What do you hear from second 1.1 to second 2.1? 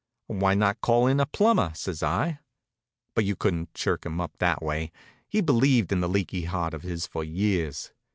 a plumber?" says